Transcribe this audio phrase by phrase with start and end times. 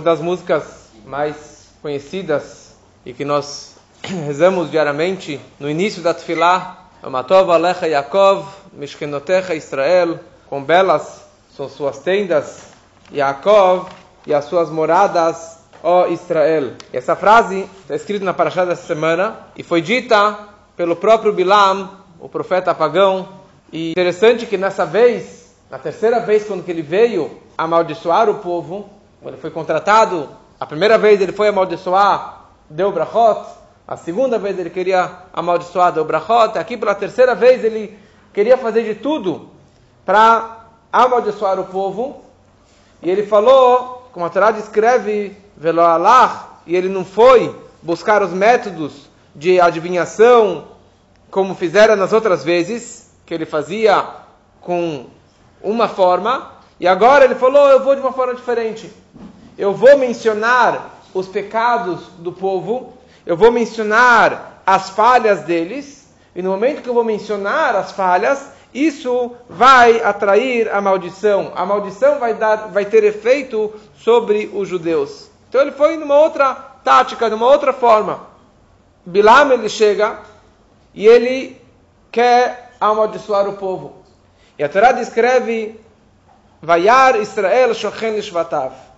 [0.00, 0.64] Uma das músicas
[1.04, 9.54] mais conhecidas e que nós rezamos diariamente no início da Tfilah, Amatov Alecha Yaakov, Mishkenotecha
[9.54, 10.18] Israel,
[10.48, 12.62] com belas são suas tendas,
[13.12, 13.90] Yaakov
[14.26, 16.72] e as suas moradas, ó Israel.
[16.90, 20.48] E essa frase está escrita na Parashá dessa semana e foi dita
[20.78, 23.28] pelo próprio Bilam, o profeta pagão.
[23.70, 29.34] E interessante que nessa vez, na terceira vez quando ele veio amaldiçoar o povo, quando
[29.34, 30.28] ele foi contratado,
[30.58, 33.44] a primeira vez ele foi amaldiçoar, deu brachot.
[33.86, 36.58] A segunda vez ele queria amaldiçoar, deu brachot.
[36.58, 37.98] Aqui pela terceira vez ele
[38.32, 39.50] queria fazer de tudo
[40.06, 42.24] para amaldiçoar o povo.
[43.02, 48.32] E ele falou, como a Torá descreve, velo Allah, e ele não foi buscar os
[48.32, 50.68] métodos de adivinhação,
[51.30, 54.04] como fizeram nas outras vezes, que ele fazia
[54.60, 55.06] com
[55.62, 58.90] uma forma, e agora ele falou: eu vou de uma forma diferente.
[59.60, 62.94] Eu vou mencionar os pecados do povo,
[63.26, 68.52] eu vou mencionar as falhas deles, e no momento que eu vou mencionar as falhas,
[68.72, 71.52] isso vai atrair a maldição.
[71.54, 75.28] A maldição vai, dar, vai ter efeito sobre os judeus.
[75.50, 78.28] Então ele foi numa outra tática, numa outra forma.
[79.04, 80.20] Bilam ele chega
[80.94, 81.60] e ele
[82.10, 83.92] quer amaldiçoar o povo.
[84.58, 85.78] E a Torá descreve
[86.62, 88.89] Vayar Israel Shochen Lishvatav.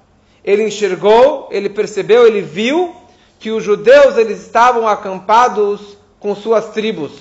[0.44, 2.94] Ele enxergou, ele percebeu, ele viu
[3.38, 7.12] que os judeus eles estavam acampados com suas tribos.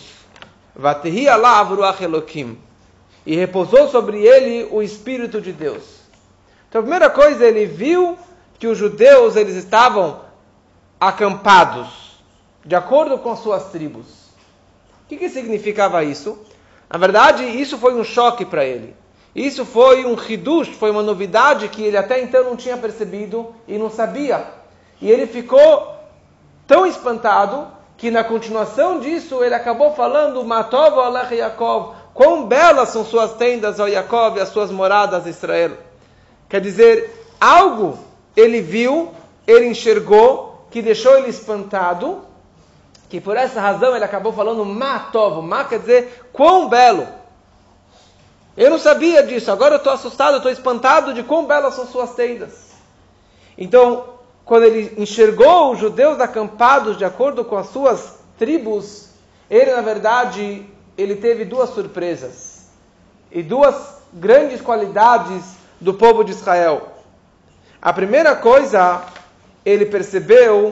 [3.25, 5.83] E repousou sobre ele o Espírito de Deus.
[6.69, 8.17] Então a primeira coisa, ele viu
[8.57, 10.21] que os judeus eles estavam
[10.99, 12.21] acampados,
[12.63, 14.05] de acordo com suas tribos.
[15.03, 16.37] O que, que significava isso?
[16.89, 18.95] Na verdade, isso foi um choque para ele.
[19.35, 23.77] Isso foi um hidush, foi uma novidade que ele até então não tinha percebido e
[23.77, 24.45] não sabia.
[25.01, 25.95] E ele ficou
[26.67, 33.05] tão espantado que na continuação disso ele acabou falando Matov Alech Yaakov, quão belas são
[33.05, 35.77] suas tendas, ó Yaakov, e as suas moradas, Israel.
[36.49, 37.97] Quer dizer, algo
[38.35, 39.11] ele viu,
[39.47, 42.21] ele enxergou, que deixou ele espantado,
[43.09, 45.41] que por essa razão ele acabou falando Matov.
[45.41, 47.20] Ma quer dizer quão belo.
[48.61, 52.13] Eu não sabia disso, agora eu estou assustado, estou espantado de quão belas são suas
[52.13, 52.73] tendas.
[53.57, 59.09] Então, quando ele enxergou os judeus acampados de acordo com as suas tribos,
[59.49, 60.63] ele, na verdade,
[60.95, 62.67] ele teve duas surpresas
[63.31, 65.43] e duas grandes qualidades
[65.79, 66.87] do povo de Israel.
[67.81, 69.01] A primeira coisa,
[69.65, 70.71] ele percebeu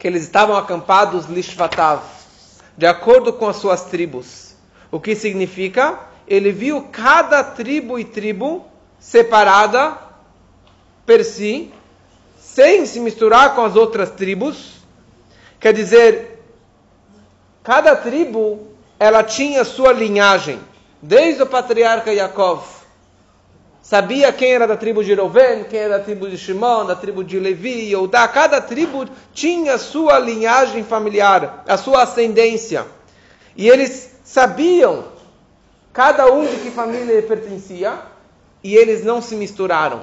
[0.00, 2.02] que eles estavam acampados lishvatav,
[2.76, 4.56] de acordo com as suas tribos.
[4.90, 6.10] O que significa?
[6.26, 8.66] Ele viu cada tribo e tribo
[8.98, 9.98] separada
[11.04, 11.72] per si,
[12.38, 14.74] sem se misturar com as outras tribos.
[15.58, 16.42] Quer dizer,
[17.62, 18.68] cada tribo
[18.98, 20.60] ela tinha sua linhagem,
[21.00, 22.62] desde o patriarca Yaakov.
[23.82, 27.24] Sabia quem era da tribo de Reuven, quem era da tribo de Shimon, da tribo
[27.24, 28.28] de Levi, Yehudá.
[28.28, 32.86] Cada tribo tinha sua linhagem familiar, a sua ascendência.
[33.56, 35.04] E eles sabiam
[35.92, 37.98] cada um de que família ele pertencia,
[38.62, 40.02] e eles não se misturaram.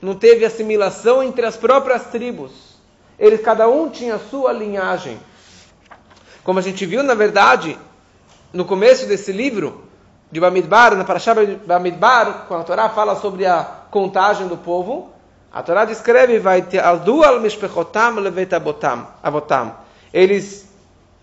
[0.00, 2.52] Não teve assimilação entre as próprias tribos.
[3.18, 5.18] Eles, cada um tinha a sua linhagem.
[6.44, 7.76] Como a gente viu, na verdade,
[8.52, 9.84] no começo desse livro,
[10.30, 11.34] de Bamidbar, na Parashá
[11.66, 15.10] Bamidbar, quando a Torá fala sobre a contagem do povo,
[15.52, 17.00] a Torá descreve, vai ter al
[17.40, 18.16] mishpechotam
[19.22, 19.74] avotam.
[20.12, 20.68] Eles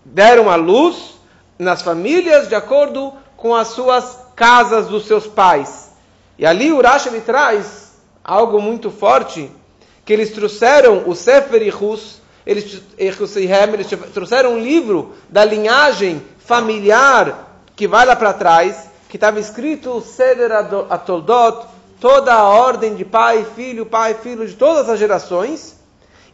[0.03, 1.15] deram a luz
[1.57, 5.91] nas famílias de acordo com as suas casas dos seus pais.
[6.37, 9.49] E ali o Rashi ele traz algo muito forte,
[10.03, 13.17] que eles trouxeram o Sefer Ichus, eles, eles
[14.13, 20.51] trouxeram um livro da linhagem familiar que vai lá para trás, que estava escrito Seder
[20.89, 21.67] Atoldot,
[21.99, 25.75] toda a ordem de pai, filho, pai, filho, de todas as gerações.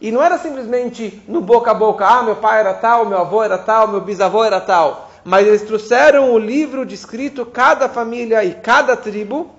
[0.01, 3.43] E não era simplesmente no boca a boca, ah, meu pai era tal, meu avô
[3.43, 8.53] era tal, meu bisavô era tal mas eles trouxeram o livro descrito cada família e
[8.53, 9.51] cada tribo,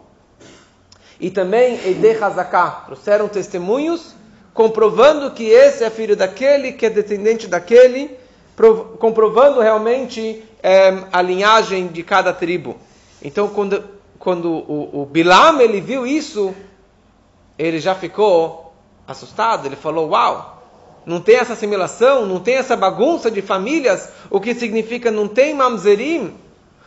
[1.20, 4.14] e também Eide Hazaká, trouxeram testemunhos
[4.52, 8.16] comprovando que esse é filho daquele, que é descendente daquele,
[8.98, 12.76] comprovando realmente é, a linhagem de cada tribo.
[13.22, 13.82] Então, quando,
[14.18, 16.54] quando o, o Bilam ele viu isso,
[17.58, 18.74] ele já ficou
[19.06, 19.66] assustado.
[19.66, 20.61] Ele falou: Uau,
[21.04, 25.54] não tem essa assimilação, não tem essa bagunça de famílias, o que significa não tem
[25.54, 26.34] mamzerim,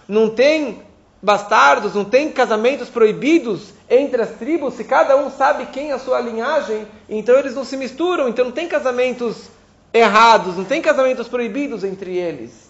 [0.07, 0.81] não tem
[1.21, 5.99] bastardos, não tem casamentos proibidos entre as tribos, se cada um sabe quem é a
[5.99, 9.49] sua linhagem, então eles não se misturam, então não tem casamentos
[9.93, 12.69] errados, não tem casamentos proibidos entre eles.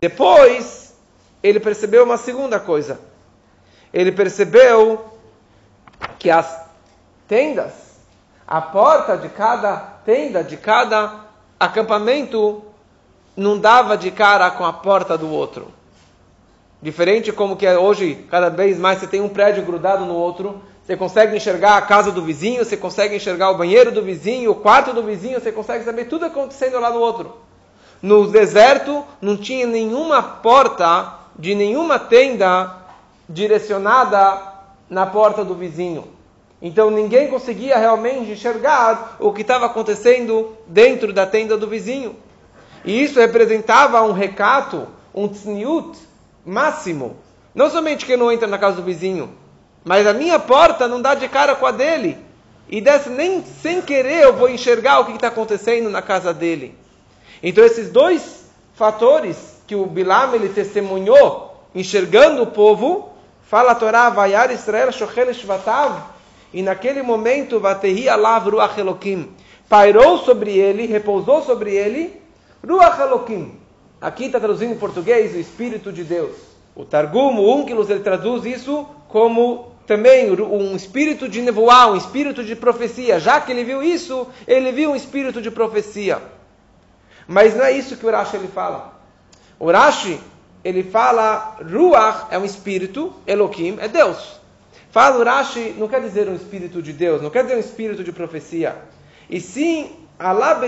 [0.00, 0.94] Depois,
[1.42, 3.00] ele percebeu uma segunda coisa.
[3.92, 5.04] Ele percebeu
[6.18, 6.64] que as
[7.28, 7.72] tendas,
[8.54, 11.24] a porta de cada tenda, de cada
[11.58, 12.62] acampamento,
[13.36, 15.72] não dava de cara com a porta do outro.
[16.80, 20.62] Diferente como que é hoje, cada vez mais você tem um prédio grudado no outro,
[20.86, 24.54] você consegue enxergar a casa do vizinho, você consegue enxergar o banheiro do vizinho, o
[24.54, 27.36] quarto do vizinho, você consegue saber tudo acontecendo lá no outro.
[28.00, 32.72] No deserto não tinha nenhuma porta de nenhuma tenda
[33.28, 34.40] direcionada
[34.88, 36.13] na porta do vizinho.
[36.60, 42.16] Então ninguém conseguia realmente enxergar o que estava acontecendo dentro da tenda do vizinho.
[42.84, 45.98] E isso representava um recato, um tzniut
[46.44, 47.16] máximo.
[47.54, 49.32] Não somente que não entra na casa do vizinho,
[49.84, 52.18] mas a minha porta não dá de cara com a dele.
[52.68, 56.76] E desse, nem sem querer eu vou enxergar o que está acontecendo na casa dele.
[57.42, 63.10] Então esses dois fatores que o Bilam ele testemunhou, enxergando o povo,
[63.42, 66.13] fala a Torá, Vayar Israel Shochel Shvatav,
[66.54, 69.28] e naquele momento, Vatehi Alav Ruach Elokim,
[69.68, 72.22] pairou sobre ele, repousou sobre ele,
[72.64, 73.58] Ruach Elokim.
[74.00, 76.36] Aqui está traduzindo em português o Espírito de Deus.
[76.72, 82.44] O Targum, o Unkelos, ele traduz isso como também um espírito de nevoar, um espírito
[82.44, 83.18] de profecia.
[83.18, 86.22] Já que ele viu isso, ele viu um espírito de profecia.
[87.26, 88.92] Mas não é isso que o Rashi ele fala.
[89.58, 90.20] O Rashi,
[90.62, 94.43] ele fala, Ruach é um espírito, Elohim é Deus.
[94.94, 98.04] Fala o Rashi, não quer dizer um espírito de Deus, não quer dizer um espírito
[98.04, 98.76] de profecia.
[99.28, 100.60] E sim, Allah.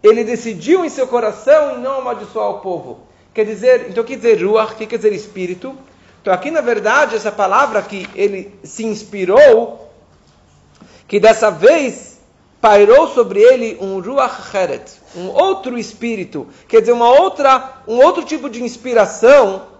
[0.00, 3.00] Ele decidiu em seu coração em não amaldiçoar o povo.
[3.34, 5.74] Quer dizer, então quer dizer Ruach, que quer dizer espírito?
[6.22, 9.90] Então aqui na verdade essa palavra que ele se inspirou,
[11.08, 12.20] que dessa vez
[12.60, 18.22] pairou sobre ele um Ruach Heret, um outro espírito, quer dizer uma outra, um outro
[18.22, 19.79] tipo de inspiração,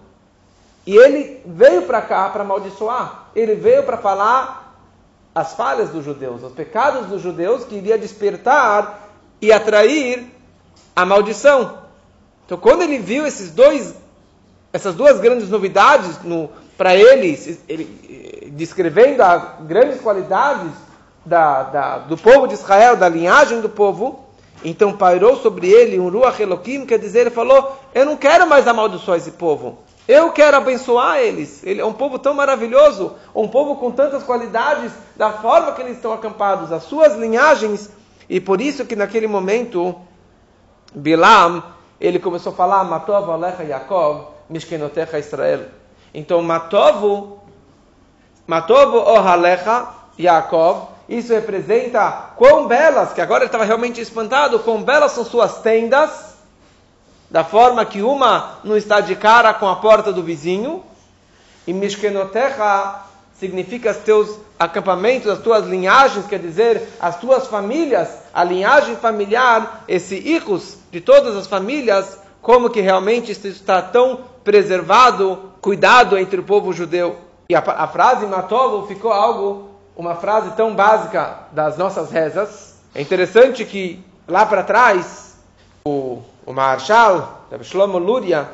[0.87, 3.29] e ele veio para cá para amaldiçoar.
[3.35, 4.77] Ele veio para falar
[5.35, 9.09] as falhas dos judeus, os pecados dos judeus que iria despertar
[9.41, 10.27] e atrair
[10.95, 11.79] a maldição.
[12.45, 13.95] Então, quando ele viu esses dois,
[14.73, 16.19] essas duas grandes novidades
[16.77, 20.73] para ele, ele, descrevendo as grandes qualidades
[21.25, 24.25] da, da, do povo de Israel, da linhagem do povo,
[24.65, 28.67] então pairou sobre ele um Ruach Elohim, quer dizer, ele falou, eu não quero mais
[28.67, 29.79] amaldiçoar esse povo.
[30.11, 31.63] Eu quero abençoar eles.
[31.63, 35.95] Ele é um povo tão maravilhoso, um povo com tantas qualidades, da forma que eles
[35.95, 37.89] estão acampados, as suas linhagens.
[38.29, 39.95] E por isso que naquele momento,
[40.93, 41.63] Bilam,
[42.01, 45.67] ele começou a falar, Matov Alecha Yaakov, Mishkenotecha Israel.
[46.13, 47.39] Então, Matov,
[48.49, 55.13] Matov Ohalecha Yaakov, isso representa quão belas, que agora ele estava realmente espantado, quão belas
[55.13, 56.30] são suas tendas,
[57.31, 60.83] da forma que uma não está de cara com a porta do vizinho,
[61.67, 63.03] e Mishkenotecha
[63.39, 69.85] significa os teus acampamentos, as tuas linhagens, quer dizer, as tuas famílias, a linhagem familiar,
[69.89, 76.45] esse hijos de todas as famílias, como que realmente está tão preservado, cuidado entre o
[76.45, 77.17] povo judeu.
[77.49, 82.75] E a, a frase Matovo ficou algo, uma frase tão básica das nossas rezas.
[82.95, 85.30] É interessante que lá para trás,
[85.85, 88.49] o o Marshal, Shlomo Luria,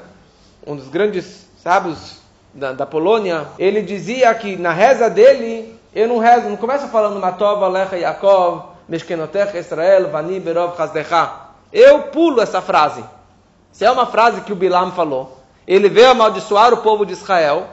[0.67, 2.19] um dos grandes sábios
[2.53, 7.19] da, da, Polônia, ele dizia que na reza dele, eu não rezo, não começa falando
[7.19, 11.31] Matov, Alecha, Yaakov, Meshkenotech, Israel, Vani, Berov, Chazdecha.
[11.73, 13.03] Eu pulo essa frase.
[13.73, 17.67] Se é uma frase que o Bilam falou, ele veio amaldiçoar o povo de Israel,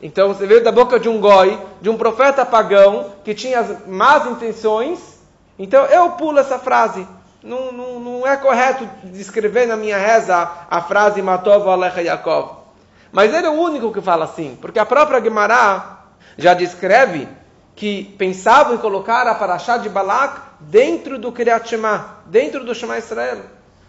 [0.00, 4.26] então você veio da boca de um goi, de um profeta pagão, que tinha más
[4.26, 5.20] intenções,
[5.56, 7.06] então eu pulo essa frase.
[7.42, 12.62] Não, não, não é correto descrever na minha reza a frase Matov Alecha Yaakov.
[13.10, 15.98] Mas ele é o único que fala assim, porque a própria Gemara
[16.38, 17.28] já descreve
[17.74, 22.98] que pensavam em colocar a Parashá de Balak dentro do Kriyat Shema, dentro do Shema
[22.98, 23.40] Israel.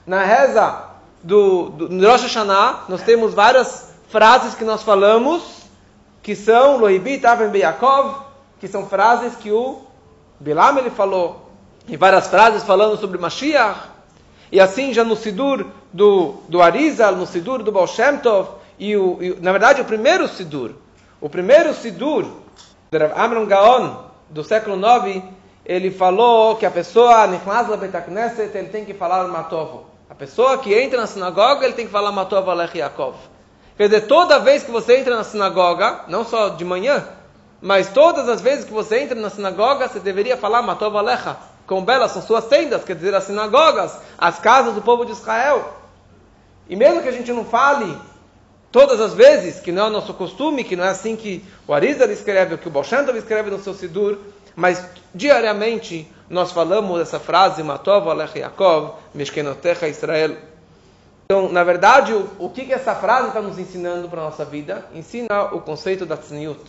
[0.06, 0.86] Na reza
[1.22, 5.64] do, do Rosh Hashanah, nós temos várias frases que nós falamos,
[6.22, 8.16] que são Lohibit Aven Beyakov,
[8.60, 9.82] que são frases que o
[10.40, 11.43] Bilam ele falou
[11.88, 13.80] e várias frases falando sobre Mashiach,
[14.52, 18.50] e assim já no Sidur do, do Arizal, no Sidur do Baal Shem Tov,
[18.80, 20.72] e, o, e, na verdade o primeiro Sidur,
[21.20, 22.26] o primeiro Sidur,
[22.92, 23.96] de Amram Gaon,
[24.30, 25.24] do século IX,
[25.66, 29.86] ele falou que a pessoa, ele tem que falar Matovo.
[30.10, 33.16] A pessoa que entra na sinagoga, ele tem que falar Matov Alech Yaakov.
[33.76, 37.08] Quer dizer, toda vez que você entra na sinagoga, não só de manhã,
[37.60, 41.38] mas todas as vezes que você entra na sinagoga, você deveria falar Matov Alecha.
[41.66, 45.74] Com belas são suas tendas, quer dizer, as sinagogas, as casas do povo de Israel.
[46.68, 47.98] E mesmo que a gente não fale
[48.72, 51.74] todas as vezes, que não é o nosso costume, que não é assim que o
[51.74, 54.18] Arizal escreve, ou que o Bolshantov escreve no seu Sidur,
[54.56, 60.36] mas diariamente nós falamos essa frase, Matov Alech Yaakov, Mishkenotecha Israel.
[61.26, 64.44] Então, na verdade, o, o que, que essa frase está nos ensinando para a nossa
[64.44, 64.86] vida?
[64.94, 66.60] Ensina o conceito da tzniut,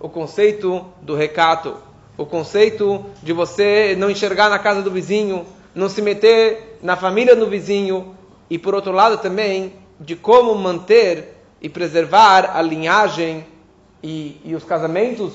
[0.00, 1.76] o conceito do recato,
[2.16, 7.34] o conceito de você não enxergar na casa do vizinho, não se meter na família
[7.34, 8.16] do vizinho,
[8.48, 13.46] e por outro lado também de como manter e preservar a linhagem
[14.02, 15.32] e, e os casamentos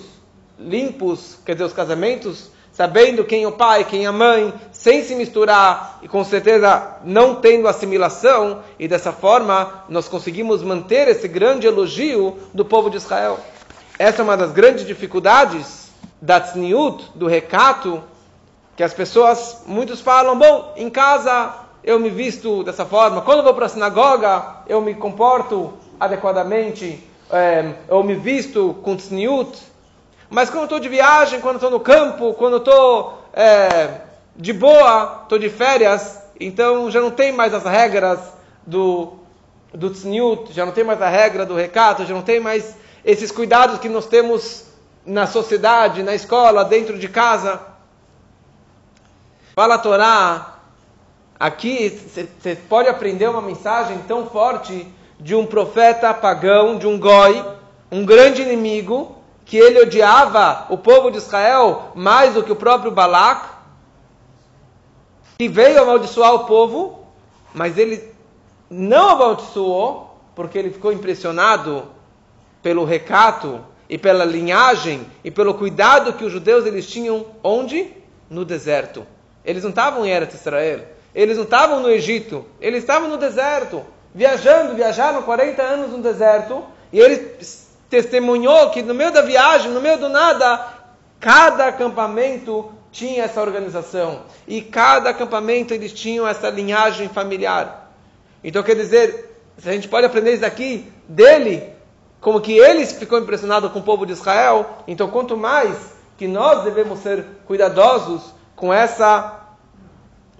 [0.57, 5.03] limpos, quer dizer, os casamentos sabendo quem é o pai, quem é a mãe, sem
[5.03, 11.27] se misturar e com certeza não tendo assimilação, e dessa forma nós conseguimos manter esse
[11.27, 13.38] grande elogio do povo de Israel.
[13.98, 15.78] Essa é uma das grandes dificuldades
[16.21, 18.03] da tzniut, do recato,
[18.75, 23.53] que as pessoas, muitos falam, bom, em casa eu me visto dessa forma, quando vou
[23.53, 29.57] para a sinagoga eu me comporto adequadamente, é, eu me visto com tzniut,
[30.29, 34.01] mas quando estou de viagem, quando estou no campo, quando estou é,
[34.35, 38.19] de boa, estou de férias, então já não tem mais as regras
[38.65, 39.13] do,
[39.73, 43.31] do tzniut, já não tem mais a regra do recato, já não tem mais esses
[43.31, 44.68] cuidados que nós temos
[45.09, 47.59] na sociedade, na escola, dentro de casa.
[49.55, 50.59] Fala a Torá,
[51.39, 54.87] aqui você pode aprender uma mensagem tão forte
[55.19, 57.43] de um profeta pagão, de um goi,
[57.91, 62.91] um grande inimigo, que ele odiava o povo de Israel mais do que o próprio
[62.91, 63.49] Balac,
[65.39, 67.03] e veio amaldiçoar o povo,
[67.51, 68.13] mas ele
[68.69, 71.87] não amaldiçoou, porque ele ficou impressionado
[72.61, 73.59] pelo recato
[73.89, 77.91] e pela linhagem e pelo cuidado que os judeus eles tinham onde?
[78.29, 79.05] No deserto.
[79.43, 80.81] Eles não estavam em Eretz Israel,
[81.15, 86.63] eles não estavam no Egito, eles estavam no deserto, viajando, viajaram 40 anos no deserto,
[86.93, 90.67] e eles testemunhou que no meio da viagem, no meio do nada,
[91.19, 94.24] cada acampamento tinha essa organização.
[94.48, 97.91] E cada acampamento eles tinham essa linhagem familiar.
[98.43, 101.78] Então quer dizer, a gente pode aprender isso daqui dele,
[102.21, 106.63] como que ele ficou impressionado com o povo de Israel, então quanto mais que nós
[106.63, 109.39] devemos ser cuidadosos com essa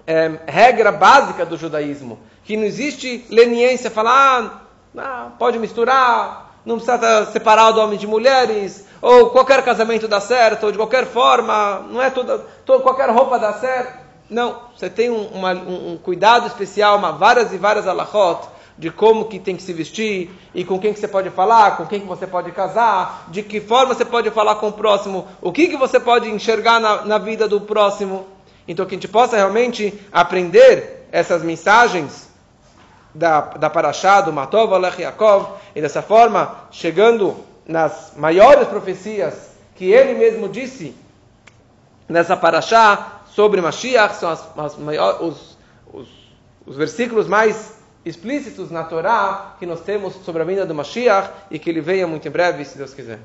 [0.06, 7.26] é, regra básica do judaísmo, que não existe leniência, falar, ah, pode misturar, não precisa
[7.26, 12.02] separar o homem de mulheres, ou qualquer casamento dá certo, ou de qualquer forma, não
[12.02, 13.98] é toda, toda qualquer roupa dá certo.
[14.28, 18.46] Não, você tem um, uma, um, um cuidado especial, uma, várias e várias alahot,
[18.80, 21.84] de como que tem que se vestir, e com quem que você pode falar, com
[21.84, 25.52] quem que você pode casar, de que forma você pode falar com o próximo, o
[25.52, 28.26] que, que você pode enxergar na, na vida do próximo.
[28.66, 32.30] Então que a gente possa realmente aprender essas mensagens
[33.14, 39.92] da, da Parashá, do Matov Alech Yaakov, e dessa forma, chegando nas maiores profecias que
[39.92, 40.96] ele mesmo disse
[42.08, 45.58] nessa Parashá sobre Mashiach, são as, as maiores, os,
[45.92, 46.08] os,
[46.64, 51.58] os versículos mais explícitos na Torá que nós temos sobre a vinda do Mashiach e
[51.58, 53.18] que ele venha muito em breve, se Deus quiser.